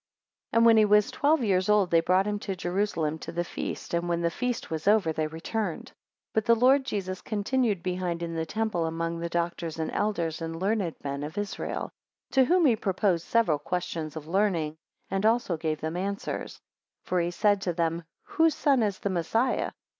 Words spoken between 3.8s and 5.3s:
and when the feast was over, they